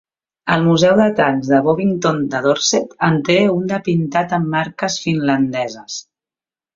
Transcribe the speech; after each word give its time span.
El 0.53 0.63
Museu 0.67 0.93
de 0.99 1.05
Tancs 1.17 1.49
de 1.51 1.57
Bovington 1.67 2.17
de 2.31 2.39
Dorset 2.45 2.95
en 3.09 3.19
té 3.27 3.35
un 3.57 3.67
de 3.73 3.79
pintat 3.89 4.33
amb 4.39 4.49
marques 4.57 4.97
finlandeses. 5.05 5.99